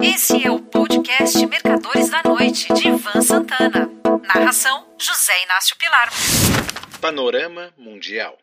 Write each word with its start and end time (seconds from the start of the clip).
Esse 0.00 0.44
é 0.44 0.50
o 0.50 0.60
podcast 0.60 1.44
Mercadores 1.46 2.08
da 2.08 2.22
Noite, 2.22 2.72
de 2.72 2.88
Ivan 2.88 3.20
Santana. 3.20 3.90
Narração: 4.26 4.84
José 4.98 5.32
Inácio 5.44 5.76
Pilar. 5.76 6.08
Panorama 7.00 7.70
Mundial. 7.76 8.38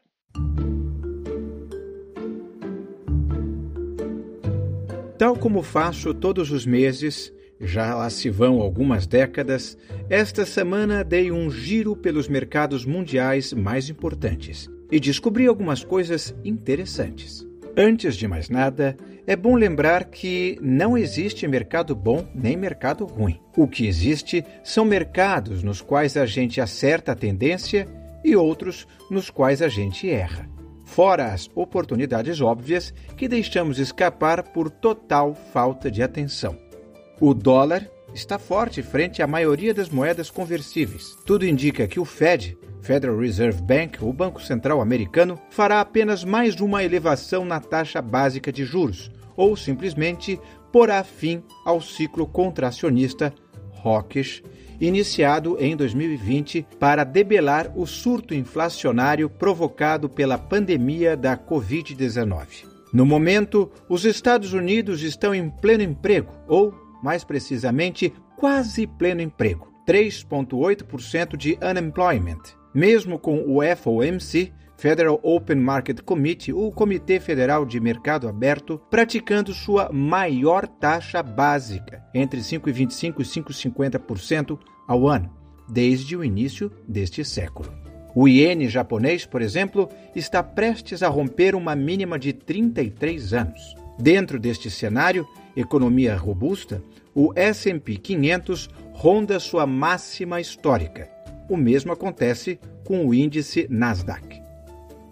Tal 5.17 5.37
como 5.37 5.63
faço 5.63 6.13
todos 6.13 6.51
os 6.51 6.65
meses, 6.65 7.31
já 7.59 7.95
lá 7.95 8.09
se 8.09 8.29
vão 8.29 8.59
algumas 8.59 9.07
décadas, 9.07 9.77
esta 10.09 10.45
semana 10.45 11.03
dei 11.03 11.31
um 11.31 11.49
giro 11.49 11.95
pelos 11.95 12.27
mercados 12.27 12.85
mundiais 12.85 13.53
mais 13.53 13.89
importantes 13.89 14.69
e 14.91 14.99
descobri 14.99 15.47
algumas 15.47 15.83
coisas 15.83 16.35
interessantes. 16.43 17.47
Antes 17.77 18.15
de 18.15 18.27
mais 18.27 18.49
nada, 18.49 18.95
é 19.27 19.35
bom 19.35 19.55
lembrar 19.55 20.05
que 20.05 20.57
não 20.61 20.97
existe 20.97 21.47
mercado 21.47 21.95
bom 21.95 22.27
nem 22.33 22.55
mercado 22.55 23.05
ruim. 23.05 23.39
O 23.57 23.67
que 23.67 23.87
existe 23.87 24.45
são 24.63 24.85
mercados 24.85 25.63
nos 25.63 25.81
quais 25.81 26.15
a 26.15 26.25
gente 26.25 26.61
acerta 26.61 27.11
a 27.11 27.15
tendência 27.15 27.87
e 28.23 28.35
outros 28.35 28.87
nos 29.09 29.29
quais 29.29 29.61
a 29.61 29.67
gente 29.67 30.09
erra. 30.09 30.47
Fora 30.83 31.33
as 31.33 31.49
oportunidades 31.55 32.39
óbvias 32.39 32.93
que 33.17 33.27
deixamos 33.27 33.79
escapar 33.79 34.43
por 34.43 34.69
total 34.69 35.33
falta 35.33 35.89
de 35.89 36.03
atenção. 36.03 36.55
O 37.19 37.33
dólar 37.33 37.89
está 38.13 38.37
forte 38.37 38.83
frente 38.83 39.23
à 39.23 39.27
maioria 39.27 39.73
das 39.73 39.89
moedas 39.89 40.29
conversíveis. 40.29 41.15
Tudo 41.25 41.45
indica 41.45 41.87
que 41.87 41.99
o 41.99 42.05
Fed 42.05 42.57
Federal 42.85 43.17
Reserve 43.17 43.63
Bank, 43.63 43.97
o 44.03 44.13
Banco 44.13 44.39
Central 44.39 44.79
Americano, 44.79 45.39
fará 45.49 45.81
apenas 45.81 46.23
mais 46.23 46.61
uma 46.61 46.83
elevação 46.83 47.43
na 47.43 47.59
taxa 47.59 47.99
básica 47.99 48.51
de 48.51 48.63
juros, 48.63 49.09
ou 49.35 49.57
simplesmente 49.57 50.39
porá 50.71 51.03
fim 51.03 51.41
ao 51.65 51.81
ciclo 51.81 52.27
contracionista 52.27 53.33
hawkish 53.83 54.43
iniciado 54.79 55.57
em 55.59 55.75
2020 55.75 56.67
para 56.79 57.03
debelar 57.03 57.71
o 57.75 57.87
surto 57.87 58.35
inflacionário 58.35 59.31
provocado 59.31 60.07
pela 60.07 60.37
pandemia 60.37 61.17
da 61.17 61.35
Covid-19. 61.35 62.67
No 62.93 63.03
momento, 63.03 63.71
os 63.89 64.05
Estados 64.05 64.53
Unidos 64.53 65.01
estão 65.01 65.33
em 65.33 65.49
pleno 65.49 65.81
emprego, 65.81 66.31
ou, 66.47 66.71
mais 67.01 67.23
precisamente, 67.23 68.13
quase 68.37 68.85
pleno 68.85 69.21
emprego 69.21 69.73
3,8% 69.87 71.35
de 71.35 71.57
unemployment 71.63 72.64
mesmo 72.75 73.17
com 73.17 73.39
o 73.47 73.61
FOMC, 73.75 74.51
Federal 74.77 75.19
Open 75.23 75.55
Market 75.55 76.01
Committee, 76.01 76.53
o 76.53 76.69
Comitê 76.71 77.19
Federal 77.19 77.65
de 77.65 77.79
Mercado 77.79 78.27
Aberto, 78.27 78.79
praticando 78.89 79.53
sua 79.53 79.89
maior 79.91 80.67
taxa 80.67 81.23
básica, 81.23 82.03
entre 82.13 82.41
5,25% 82.41 83.15
e 83.19 83.69
5,50% 83.69 84.59
ao 84.85 85.07
ano, 85.07 85.33
desde 85.69 86.17
o 86.17 86.23
início 86.23 86.69
deste 86.85 87.23
século. 87.23 87.73
O 88.13 88.27
iene 88.27 88.67
japonês, 88.67 89.25
por 89.25 89.41
exemplo, 89.41 89.89
está 90.15 90.43
prestes 90.43 91.01
a 91.01 91.07
romper 91.07 91.55
uma 91.55 91.75
mínima 91.75 92.19
de 92.19 92.33
33 92.33 93.33
anos. 93.33 93.75
Dentro 93.97 94.39
deste 94.39 94.69
cenário, 94.69 95.25
economia 95.55 96.15
robusta, 96.15 96.83
o 97.13 97.31
S&P 97.35 97.95
500 97.95 98.69
ronda 98.93 99.39
sua 99.39 99.65
máxima 99.65 100.39
histórica, 100.39 101.09
o 101.49 101.57
mesmo 101.57 101.91
acontece 101.91 102.59
com 102.83 103.05
o 103.05 103.13
índice 103.13 103.67
Nasdaq. 103.69 104.41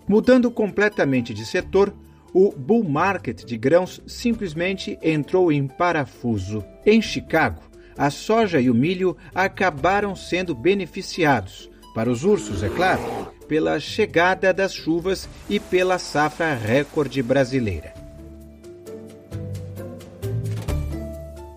Mudando 0.07 0.51
completamente 0.51 1.33
de 1.33 1.45
setor, 1.45 1.93
o 2.33 2.51
bull 2.51 2.83
market 2.83 3.43
de 3.45 3.57
grãos 3.57 4.01
simplesmente 4.07 4.97
entrou 5.01 5.51
em 5.51 5.67
parafuso. 5.67 6.63
Em 6.85 7.01
Chicago, 7.01 7.61
a 7.97 8.09
soja 8.09 8.59
e 8.59 8.69
o 8.69 8.73
milho 8.73 9.15
acabaram 9.33 10.15
sendo 10.15 10.55
beneficiados, 10.55 11.69
para 11.93 12.09
os 12.09 12.23
ursos, 12.23 12.63
é 12.63 12.69
claro, 12.69 13.01
pela 13.47 13.79
chegada 13.79 14.51
das 14.51 14.73
chuvas 14.73 15.29
e 15.47 15.59
pela 15.59 15.99
safra 15.99 16.55
recorde 16.55 17.21
brasileira. 17.21 17.93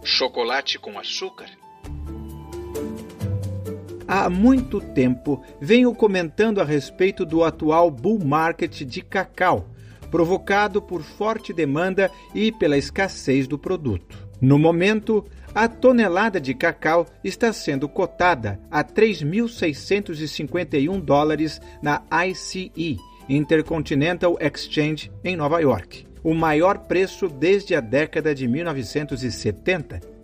Chocolate 0.05 0.79
com 0.79 0.99
açúcar? 0.99 1.49
Há 4.09 4.31
muito 4.31 4.81
tempo 4.81 5.43
venho 5.61 5.93
comentando 5.93 6.61
a 6.61 6.65
respeito 6.65 7.25
do 7.25 7.43
atual 7.43 7.91
bull 7.91 8.25
market 8.25 8.85
de 8.85 9.03
cacau, 9.03 9.67
provocado 10.13 10.81
por 10.81 11.03
forte 11.03 11.53
demanda 11.53 12.09
e 12.33 12.53
pela 12.53 12.79
escassez 12.79 13.49
do 13.49 13.59
produto. 13.59 14.17
No 14.41 14.61
momento, 14.61 15.25
a 15.53 15.67
tonelada 15.67 16.41
de 16.41 16.55
cacau 16.55 17.05
está 17.25 17.53
sendo 17.53 17.89
cotada 17.89 18.61
a 18.71 18.85
3.651 18.85 21.01
dólares 21.01 21.61
na 21.83 22.01
ICE, 22.29 23.01
Intercontinental 23.29 24.39
Exchange, 24.41 25.11
em 25.25 25.35
Nova 25.35 25.61
York, 25.61 26.07
o 26.23 26.33
maior 26.33 26.87
preço 26.87 27.29
desde 27.29 27.75
a 27.75 27.81
década 27.81 28.33
de 28.33 28.47
1970 28.47 30.15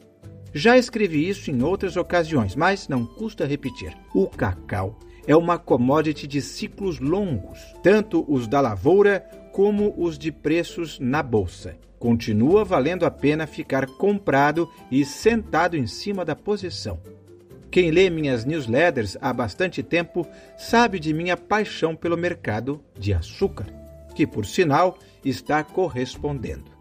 já 0.54 0.76
escrevi 0.76 1.28
isso 1.28 1.50
em 1.50 1.62
outras 1.62 1.96
ocasiões, 1.96 2.54
mas 2.54 2.88
não 2.88 3.06
custa 3.06 3.46
repetir. 3.46 3.96
O 4.14 4.26
cacau 4.26 4.98
é 5.26 5.36
uma 5.36 5.58
commodity 5.58 6.26
de 6.26 6.42
ciclos 6.42 6.98
longos, 6.98 7.58
tanto 7.82 8.24
os 8.28 8.46
da 8.46 8.60
lavoura 8.60 9.20
como 9.52 9.94
os 9.96 10.18
de 10.18 10.32
preços 10.32 10.98
na 10.98 11.22
bolsa. 11.22 11.76
Continua 11.98 12.64
valendo 12.64 13.06
a 13.06 13.10
pena 13.10 13.46
ficar 13.46 13.86
comprado 13.86 14.68
e 14.90 15.04
sentado 15.04 15.76
em 15.76 15.86
cima 15.86 16.24
da 16.24 16.34
posição. 16.34 17.00
Quem 17.70 17.90
lê 17.90 18.10
minhas 18.10 18.44
newsletters 18.44 19.16
há 19.20 19.32
bastante 19.32 19.82
tempo 19.82 20.26
sabe 20.58 20.98
de 20.98 21.14
minha 21.14 21.36
paixão 21.36 21.94
pelo 21.94 22.18
mercado 22.18 22.82
de 22.98 23.14
açúcar, 23.14 23.66
que, 24.14 24.26
por 24.26 24.44
sinal, 24.44 24.98
está 25.24 25.62
correspondendo. 25.62 26.71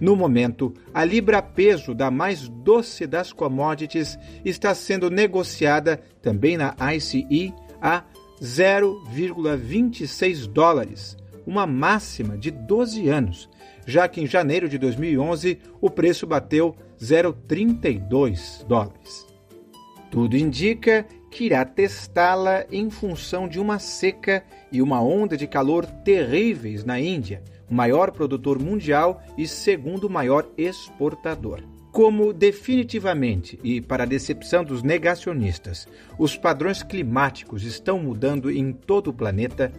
No 0.00 0.14
momento, 0.14 0.72
a 0.94 1.04
libra-peso 1.04 1.92
da 1.94 2.10
mais 2.10 2.48
doce 2.48 3.06
das 3.06 3.32
commodities 3.32 4.18
está 4.44 4.74
sendo 4.74 5.10
negociada 5.10 6.00
também 6.22 6.56
na 6.56 6.74
ICE 6.94 7.52
a 7.80 8.04
0,26 8.40 10.46
dólares, 10.46 11.16
uma 11.46 11.66
máxima 11.66 12.38
de 12.38 12.50
12 12.50 13.08
anos, 13.08 13.48
já 13.86 14.06
que 14.06 14.20
em 14.20 14.26
janeiro 14.26 14.68
de 14.68 14.76
2011 14.78 15.58
o 15.80 15.88
preço 15.90 16.26
bateu 16.26 16.76
0,32 17.00 18.64
dólares. 18.66 19.26
Tudo 20.10 20.36
indica 20.36 21.06
que 21.30 21.44
irá 21.44 21.64
testá-la 21.64 22.64
em 22.70 22.90
função 22.90 23.48
de 23.48 23.60
uma 23.60 23.78
seca 23.78 24.44
e 24.72 24.80
uma 24.80 25.02
onda 25.02 25.36
de 25.36 25.46
calor 25.46 25.86
terríveis 25.86 26.84
na 26.84 26.98
Índia, 27.00 27.42
maior 27.70 28.10
produtor 28.10 28.58
mundial 28.58 29.22
e 29.36 29.46
segundo 29.46 30.08
maior 30.08 30.48
exportador. 30.56 31.62
Como 31.92 32.32
definitivamente 32.32 33.58
e 33.62 33.80
para 33.80 34.04
a 34.04 34.06
decepção 34.06 34.62
dos 34.62 34.82
negacionistas, 34.82 35.88
os 36.18 36.36
padrões 36.36 36.82
climáticos 36.82 37.64
estão 37.64 37.98
mudando 37.98 38.50
em 38.50 38.72
todo 38.72 39.08
o 39.08 39.12
planeta, 39.12 39.72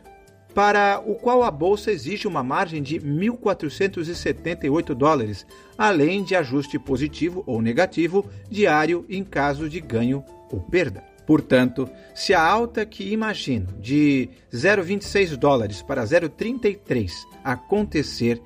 para 0.54 1.02
o 1.06 1.16
qual 1.16 1.44
a 1.44 1.52
bolsa 1.52 1.92
exige 1.92 2.28
uma 2.28 2.44
margem 2.44 2.82
de 2.82 3.00
1.478 3.00 4.96
dólares, 4.96 5.46
além 5.78 6.24
de 6.24 6.36
ajuste 6.36 6.80
positivo 6.80 7.44
ou 7.46 7.62
negativo 7.62 8.26
diário 8.50 9.06
em 9.08 9.24
caso 9.24 9.70
de 9.70 9.80
ganho 9.80 10.26
ou 10.52 10.60
perda. 10.60 11.04
Portanto, 11.30 11.88
se 12.16 12.34
a 12.34 12.42
alta 12.42 12.84
que 12.88 13.14
imagino 13.14 13.68
de 13.80 14.32
0,26 14.52 15.38
dólares 15.38 15.84
para 15.84 16.04
0,33 16.04 17.12
acontecer, 17.44 18.42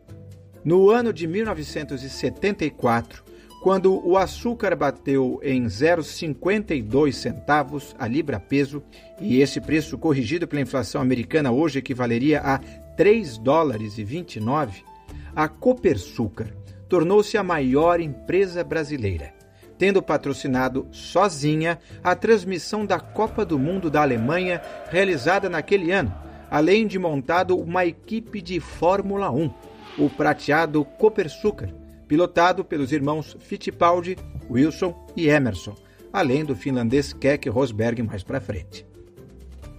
No 0.66 0.90
ano 0.90 1.12
de 1.12 1.28
1974, 1.28 3.22
quando 3.62 4.04
o 4.04 4.18
açúcar 4.18 4.74
bateu 4.74 5.38
em 5.40 5.66
0,52 5.66 7.12
centavos 7.12 7.94
a 7.96 8.08
libra 8.08 8.40
peso, 8.40 8.82
e 9.20 9.40
esse 9.40 9.60
preço 9.60 9.96
corrigido 9.96 10.48
pela 10.48 10.60
inflação 10.60 11.00
americana 11.00 11.52
hoje 11.52 11.78
equivaleria 11.78 12.40
a 12.40 12.58
3 12.96 13.38
dólares 13.38 13.96
e 13.96 14.02
29, 14.02 14.82
a 15.36 15.46
Copersucar 15.46 16.48
tornou-se 16.88 17.38
a 17.38 17.44
maior 17.44 18.00
empresa 18.00 18.64
brasileira, 18.64 19.32
tendo 19.78 20.02
patrocinado 20.02 20.88
sozinha 20.90 21.78
a 22.02 22.16
transmissão 22.16 22.84
da 22.84 22.98
Copa 22.98 23.44
do 23.44 23.56
Mundo 23.56 23.88
da 23.88 24.02
Alemanha 24.02 24.60
realizada 24.90 25.48
naquele 25.48 25.92
ano, 25.92 26.12
além 26.50 26.88
de 26.88 26.98
montado 26.98 27.56
uma 27.56 27.86
equipe 27.86 28.42
de 28.42 28.58
Fórmula 28.58 29.30
1, 29.30 29.75
o 29.98 30.08
prateado 30.10 30.84
Copersucar 30.84 31.70
pilotado 32.06 32.64
pelos 32.64 32.92
irmãos 32.92 33.36
Fittipaldi, 33.40 34.16
Wilson 34.50 34.94
e 35.16 35.28
Emerson, 35.28 35.74
além 36.12 36.44
do 36.44 36.54
finlandês 36.54 37.12
Keck 37.12 37.48
Rosberg 37.48 38.02
mais 38.02 38.22
para 38.22 38.40
frente. 38.40 38.86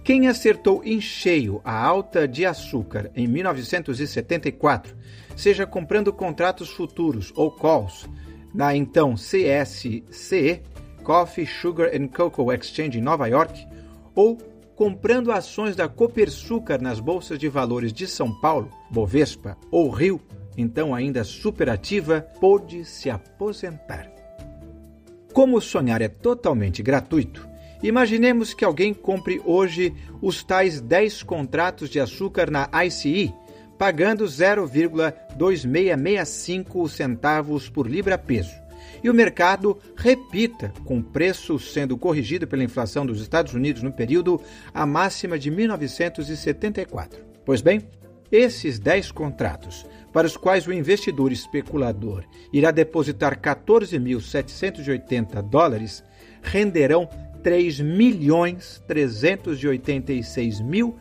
Quem 0.04 0.26
acertou 0.26 0.82
em 0.84 1.00
cheio 1.00 1.60
a 1.64 1.84
alta 1.84 2.26
de 2.26 2.46
açúcar 2.46 3.10
em 3.14 3.26
1974, 3.26 4.96
seja 5.36 5.66
comprando 5.66 6.12
contratos 6.12 6.70
futuros 6.70 7.32
ou 7.36 7.50
calls 7.50 8.08
na 8.54 8.74
então 8.74 9.14
CSCE, 9.14 10.62
Coffee, 11.02 11.46
Sugar 11.46 11.90
and 11.94 12.08
Cocoa 12.08 12.54
Exchange 12.54 12.98
em 12.98 13.02
Nova 13.02 13.26
York, 13.26 13.66
ou 14.14 14.38
comprando 14.78 15.30
ações 15.32 15.74
da 15.74 15.88
Copersucar 15.88 16.80
nas 16.80 17.00
bolsas 17.00 17.36
de 17.36 17.48
valores 17.48 17.92
de 17.92 18.06
São 18.06 18.32
Paulo, 18.32 18.70
Bovespa 18.88 19.58
ou 19.72 19.90
Rio, 19.90 20.20
então 20.56 20.94
ainda 20.94 21.24
superativa, 21.24 22.20
pôde 22.38 22.84
se 22.84 23.10
aposentar. 23.10 24.08
Como 25.32 25.60
sonhar 25.60 26.00
é 26.00 26.06
totalmente 26.06 26.80
gratuito, 26.80 27.44
imaginemos 27.82 28.54
que 28.54 28.64
alguém 28.64 28.94
compre 28.94 29.42
hoje 29.44 29.92
os 30.22 30.44
tais 30.44 30.80
10 30.80 31.24
contratos 31.24 31.90
de 31.90 31.98
açúcar 31.98 32.48
na 32.48 32.70
ICE, 32.84 33.34
pagando 33.76 34.26
0,2665 34.26 36.88
centavos 36.88 37.68
por 37.68 37.90
libra-peso. 37.90 38.67
E 39.02 39.10
o 39.10 39.14
mercado 39.14 39.78
repita, 39.96 40.72
com 40.84 40.98
o 40.98 41.02
preço 41.02 41.58
sendo 41.58 41.96
corrigido 41.96 42.46
pela 42.46 42.64
inflação 42.64 43.06
dos 43.06 43.20
Estados 43.20 43.54
Unidos 43.54 43.82
no 43.82 43.92
período, 43.92 44.40
a 44.72 44.84
máxima 44.84 45.38
de 45.38 45.50
1974. 45.50 47.24
Pois 47.44 47.60
bem, 47.60 47.82
esses 48.30 48.78
10 48.78 49.12
contratos 49.12 49.86
para 50.12 50.26
os 50.26 50.36
quais 50.36 50.66
o 50.66 50.72
investidor 50.72 51.32
especulador 51.32 52.24
irá 52.52 52.70
depositar 52.70 53.40
14.780 53.40 55.42
dólares, 55.42 56.04
renderão 56.42 57.08
3 57.42 57.80
milhões 57.80 58.82
386 58.86 60.60
mil 60.60 60.96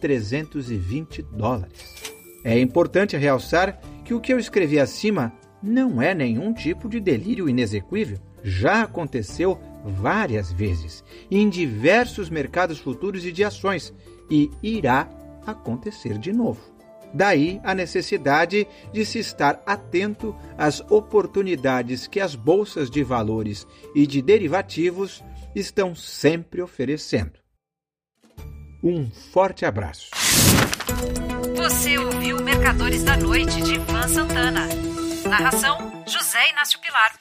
320 0.00 1.22
dólares. 1.22 2.12
É 2.44 2.58
importante 2.58 3.16
realçar 3.16 3.80
que 4.04 4.14
o 4.14 4.20
que 4.20 4.32
eu 4.32 4.38
escrevi 4.38 4.78
acima 4.78 5.32
não 5.62 6.02
é 6.02 6.14
nenhum 6.14 6.52
tipo 6.52 6.88
de 6.88 6.98
delírio 6.98 7.48
inexequível. 7.48 8.18
Já 8.42 8.82
aconteceu 8.82 9.58
várias 9.84 10.52
vezes 10.52 11.04
em 11.30 11.48
diversos 11.48 12.28
mercados 12.28 12.78
futuros 12.78 13.24
e 13.24 13.32
de 13.32 13.44
ações 13.44 13.94
e 14.30 14.50
irá 14.62 15.08
acontecer 15.46 16.18
de 16.18 16.32
novo. 16.32 16.72
Daí 17.14 17.60
a 17.62 17.74
necessidade 17.74 18.66
de 18.92 19.04
se 19.04 19.18
estar 19.18 19.62
atento 19.66 20.34
às 20.56 20.80
oportunidades 20.90 22.06
que 22.06 22.20
as 22.20 22.34
bolsas 22.34 22.90
de 22.90 23.04
valores 23.04 23.66
e 23.94 24.06
de 24.06 24.22
derivativos 24.22 25.22
estão 25.54 25.94
sempre 25.94 26.62
oferecendo. 26.62 27.42
Um 28.82 29.10
forte 29.10 29.64
abraço. 29.64 30.10
Você 31.54 31.98
ouviu 31.98 32.42
Mercadores 32.42 33.04
da 33.04 33.16
Noite 33.16 33.60
de 33.62 33.74
Ivan 33.74 34.08
Santana. 34.08 34.71
Narração: 35.32 36.04
José 36.06 36.50
Inácio 36.50 36.78
Pilar. 36.78 37.14